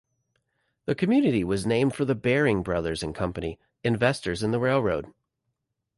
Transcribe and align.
The 0.85 0.95
community 0.95 1.43
was 1.43 1.67
named 1.67 1.93
for 1.93 2.05
the 2.05 2.15
Baring 2.15 2.63
Brothers 2.63 3.03
and 3.03 3.13
Company, 3.13 3.59
investors 3.83 4.41
in 4.41 4.49
the 4.49 4.59
railroad. 4.59 5.13